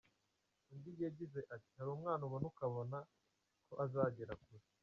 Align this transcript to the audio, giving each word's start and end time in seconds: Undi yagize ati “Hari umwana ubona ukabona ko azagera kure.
Undi 0.71 0.91
yagize 1.05 1.39
ati 1.55 1.69
“Hari 1.77 1.89
umwana 1.95 2.21
ubona 2.27 2.45
ukabona 2.51 2.97
ko 3.65 3.73
azagera 3.85 4.33
kure. 4.43 4.65